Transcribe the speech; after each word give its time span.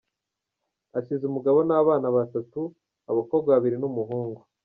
Asize 0.97 1.23
umugabo 1.27 1.59
n’abana 1.69 2.07
batatu, 2.17 2.59
abakobwa 3.11 3.47
babiri 3.53 3.75
n’ 3.79 3.83
umuhungu. 3.89 4.41